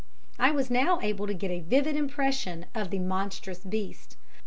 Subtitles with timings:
[0.39, 4.17] I was now able to get a vivid impression of the monstrous beast.